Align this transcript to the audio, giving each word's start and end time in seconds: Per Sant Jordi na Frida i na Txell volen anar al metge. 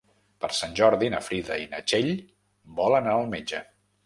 Per 0.43 0.47
Sant 0.59 0.71
Jordi 0.79 1.09
na 1.15 1.19
Frida 1.25 1.57
i 1.65 1.67
na 1.75 1.83
Txell 1.93 2.11
volen 2.81 3.05
anar 3.13 3.21
al 3.21 3.31
metge. 3.37 3.63